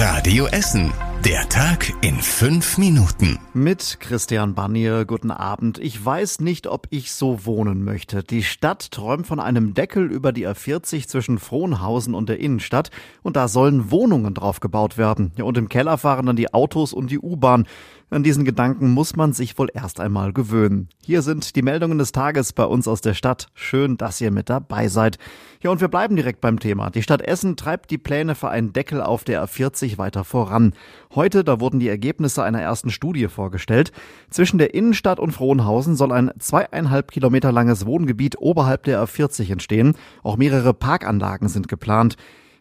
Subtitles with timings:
[0.00, 0.92] Radio Essen.
[1.24, 3.40] Der Tag in fünf Minuten.
[3.52, 5.78] Mit Christian Barnier, guten Abend.
[5.78, 8.22] Ich weiß nicht, ob ich so wohnen möchte.
[8.22, 12.92] Die Stadt träumt von einem Deckel über die A40 zwischen Frohnhausen und der Innenstadt
[13.24, 15.32] und da sollen Wohnungen drauf gebaut werden.
[15.36, 17.66] Ja, und im Keller fahren dann die Autos und die U-Bahn.
[18.10, 20.88] An diesen Gedanken muss man sich wohl erst einmal gewöhnen.
[21.04, 23.48] Hier sind die Meldungen des Tages bei uns aus der Stadt.
[23.52, 25.18] Schön, dass ihr mit dabei seid.
[25.60, 26.88] Ja, und wir bleiben direkt beim Thema.
[26.88, 30.72] Die Stadt Essen treibt die Pläne für einen Deckel auf der A40 weiter voran.
[31.14, 33.92] Heute, da wurden die Ergebnisse einer ersten Studie vorgestellt.
[34.30, 39.96] Zwischen der Innenstadt und Frohnhausen soll ein zweieinhalb Kilometer langes Wohngebiet oberhalb der A40 entstehen.
[40.22, 42.16] Auch mehrere Parkanlagen sind geplant.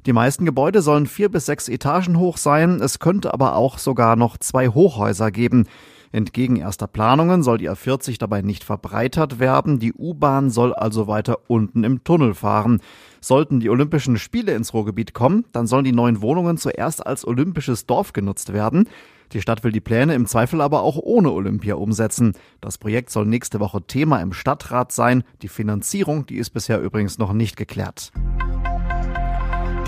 [0.07, 2.79] Die meisten Gebäude sollen vier bis sechs Etagen hoch sein.
[2.79, 5.65] Es könnte aber auch sogar noch zwei Hochhäuser geben.
[6.13, 9.79] Entgegen erster Planungen soll die A40 dabei nicht verbreitert werden.
[9.79, 12.79] Die U-Bahn soll also weiter unten im Tunnel fahren.
[13.19, 17.85] Sollten die Olympischen Spiele ins Ruhrgebiet kommen, dann sollen die neuen Wohnungen zuerst als olympisches
[17.85, 18.87] Dorf genutzt werden.
[19.33, 22.31] Die Stadt will die Pläne im Zweifel aber auch ohne Olympia umsetzen.
[22.61, 25.25] Das Projekt soll nächste Woche Thema im Stadtrat sein.
[25.41, 28.13] Die Finanzierung, die ist bisher übrigens noch nicht geklärt.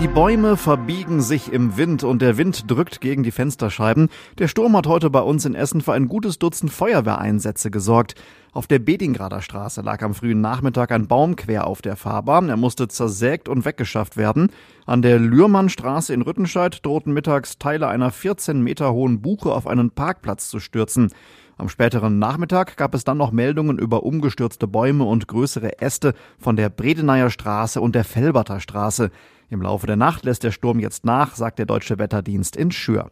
[0.00, 4.08] Die Bäume verbiegen sich im Wind und der Wind drückt gegen die Fensterscheiben.
[4.38, 8.14] Der Sturm hat heute bei uns in Essen für ein gutes Dutzend Feuerwehreinsätze gesorgt.
[8.52, 12.48] Auf der Bedingrader Straße lag am frühen Nachmittag ein Baum quer auf der Fahrbahn.
[12.48, 14.48] Er musste zersägt und weggeschafft werden.
[14.86, 19.90] An der Lührmannstraße in Rüttenscheid drohten mittags Teile einer 14 Meter hohen Buche auf einen
[19.90, 21.12] Parkplatz zu stürzen.
[21.60, 26.56] Am späteren Nachmittag gab es dann noch Meldungen über umgestürzte Bäume und größere Äste von
[26.56, 29.10] der Bredeneier Straße und der Felberter Straße.
[29.50, 33.10] Im Laufe der Nacht lässt der Sturm jetzt nach, sagt der Deutsche Wetterdienst in Schür.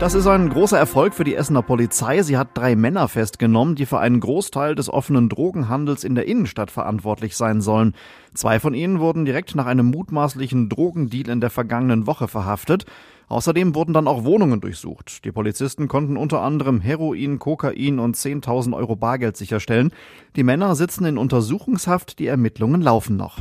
[0.00, 2.22] Das ist ein großer Erfolg für die Essener Polizei.
[2.22, 6.72] Sie hat drei Männer festgenommen, die für einen Großteil des offenen Drogenhandels in der Innenstadt
[6.72, 7.94] verantwortlich sein sollen.
[8.34, 12.86] Zwei von ihnen wurden direkt nach einem mutmaßlichen Drogendeal in der vergangenen Woche verhaftet.
[13.28, 15.24] Außerdem wurden dann auch Wohnungen durchsucht.
[15.24, 19.92] Die Polizisten konnten unter anderem Heroin, Kokain und 10.000 Euro Bargeld sicherstellen.
[20.34, 23.38] Die Männer sitzen in Untersuchungshaft, die Ermittlungen laufen noch.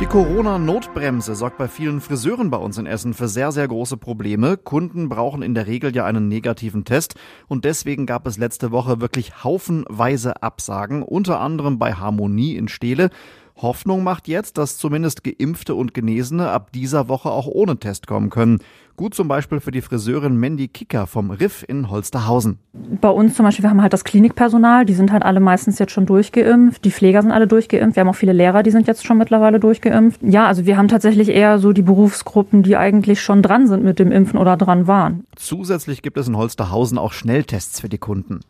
[0.00, 4.56] Die Corona-Notbremse sorgt bei vielen Friseuren bei uns in Essen für sehr, sehr große Probleme.
[4.56, 7.14] Kunden brauchen in der Regel ja einen negativen Test
[7.46, 13.10] und deswegen gab es letzte Woche wirklich haufenweise Absagen, unter anderem bei Harmonie in Steele.
[13.56, 18.28] Hoffnung macht jetzt, dass zumindest Geimpfte und Genesene ab dieser Woche auch ohne Test kommen
[18.28, 18.58] können.
[18.96, 22.58] Gut zum Beispiel für die Friseurin Mandy Kicker vom Riff in Holsterhausen.
[22.72, 25.92] Bei uns zum Beispiel, wir haben halt das Klinikpersonal, die sind halt alle meistens jetzt
[25.92, 26.84] schon durchgeimpft.
[26.84, 27.96] Die Pfleger sind alle durchgeimpft.
[27.96, 30.20] Wir haben auch viele Lehrer, die sind jetzt schon mittlerweile durchgeimpft.
[30.22, 33.98] Ja, also wir haben tatsächlich eher so die Berufsgruppen, die eigentlich schon dran sind mit
[33.98, 35.26] dem Impfen oder dran waren.
[35.36, 38.40] Zusätzlich gibt es in Holsterhausen auch Schnelltests für die Kunden.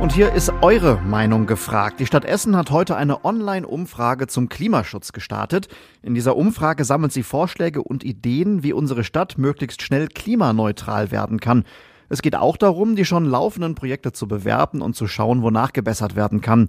[0.00, 2.00] Und hier ist eure Meinung gefragt.
[2.00, 5.68] Die Stadt Essen hat heute eine Online-Umfrage zum Klimaschutz gestartet.
[6.02, 11.40] In dieser Umfrage sammelt sie Vorschläge und Ideen, wie unsere Stadt möglichst schnell klimaneutral werden
[11.40, 11.64] kann.
[12.08, 16.16] Es geht auch darum, die schon laufenden Projekte zu bewerten und zu schauen, wonach gebessert
[16.16, 16.68] werden kann.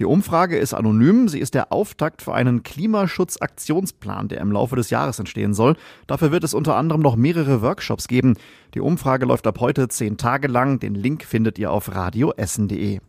[0.00, 1.28] Die Umfrage ist anonym.
[1.28, 5.76] Sie ist der Auftakt für einen Klimaschutzaktionsplan, der im Laufe des Jahres entstehen soll.
[6.08, 8.34] Dafür wird es unter anderem noch mehrere Workshops geben.
[8.74, 10.80] Die Umfrage läuft ab heute zehn Tage lang.
[10.80, 13.00] Den Link findet ihr auf radioessen.de.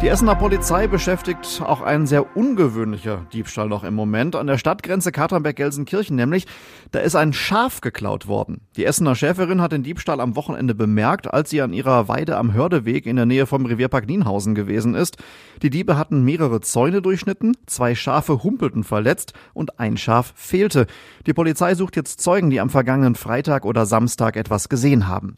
[0.00, 4.36] Die Essener Polizei beschäftigt auch ein sehr ungewöhnlicher Diebstahl noch im Moment.
[4.36, 6.46] An der Stadtgrenze Katernberg-Gelsenkirchen nämlich,
[6.92, 8.60] da ist ein Schaf geklaut worden.
[8.76, 12.52] Die Essener Schäferin hat den Diebstahl am Wochenende bemerkt, als sie an ihrer Weide am
[12.52, 15.16] Hördeweg in der Nähe vom Revierpark Nienhausen gewesen ist.
[15.62, 20.86] Die Diebe hatten mehrere Zäune durchschnitten, zwei Schafe humpelten verletzt und ein Schaf fehlte.
[21.26, 25.34] Die Polizei sucht jetzt Zeugen, die am vergangenen Freitag oder Samstag etwas gesehen haben.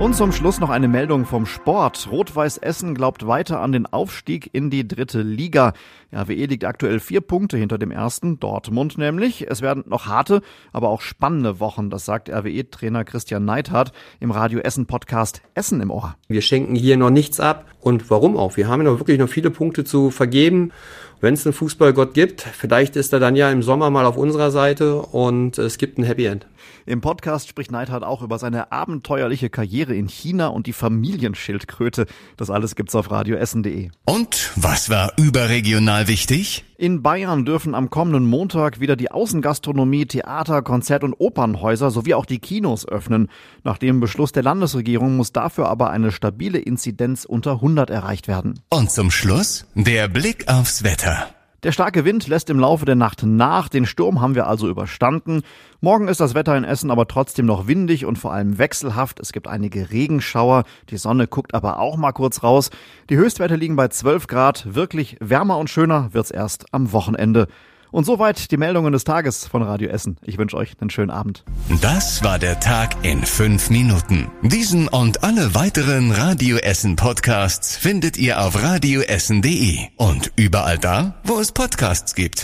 [0.00, 2.08] Und zum Schluss noch eine Meldung vom Sport.
[2.10, 5.74] Rot-Weiß Essen glaubt weiter an den Aufstieg in die dritte Liga.
[6.10, 9.50] RWE liegt aktuell vier Punkte hinter dem ersten, Dortmund nämlich.
[9.50, 10.40] Es werden noch harte,
[10.72, 15.90] aber auch spannende Wochen, das sagt RWE-Trainer Christian Neithardt im Radio Essen Podcast Essen im
[15.90, 16.16] Ohr.
[16.28, 18.56] Wir schenken hier noch nichts ab und warum auch?
[18.56, 20.72] Wir haben ja noch wirklich noch viele Punkte zu vergeben.
[21.20, 24.50] Wenn es einen Fußballgott gibt, vielleicht ist er dann ja im Sommer mal auf unserer
[24.50, 26.46] Seite und es gibt ein Happy End.
[26.86, 32.06] Im Podcast spricht Neidhardt auch über seine abenteuerliche Karriere in China und die Familienschildkröte.
[32.38, 33.90] Das alles gibt's auf radioessen.de.
[34.06, 36.64] Und was war überregional wichtig?
[36.80, 42.24] In Bayern dürfen am kommenden Montag wieder die Außengastronomie, Theater, Konzert- und Opernhäuser sowie auch
[42.24, 43.28] die Kinos öffnen.
[43.64, 48.60] Nach dem Beschluss der Landesregierung muss dafür aber eine stabile Inzidenz unter 100 erreicht werden.
[48.70, 51.28] Und zum Schluss der Blick aufs Wetter.
[51.62, 53.68] Der starke Wind lässt im Laufe der Nacht nach.
[53.68, 55.42] Den Sturm haben wir also überstanden.
[55.82, 59.20] Morgen ist das Wetter in Essen aber trotzdem noch windig und vor allem wechselhaft.
[59.20, 60.64] Es gibt einige Regenschauer.
[60.88, 62.70] Die Sonne guckt aber auch mal kurz raus.
[63.10, 64.74] Die Höchstwerte liegen bei 12 Grad.
[64.74, 67.46] Wirklich wärmer und schöner wird's erst am Wochenende.
[67.90, 70.16] Und soweit die Meldungen des Tages von Radio Essen.
[70.22, 71.44] Ich wünsche euch einen schönen Abend.
[71.80, 74.30] Das war der Tag in fünf Minuten.
[74.42, 81.38] Diesen und alle weiteren Radio Essen Podcasts findet ihr auf radioessen.de und überall da, wo
[81.38, 82.38] es Podcasts gibt.